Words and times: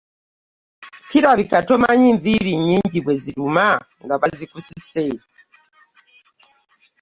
Kirabika 1.09 1.57
tomanyi 1.67 2.07
nviiri 2.15 2.51
nnnnnyingi 2.57 2.99
bwe 3.01 3.15
ziruma 3.23 3.65
nga 4.03 4.15
bazikusise. 4.21 5.05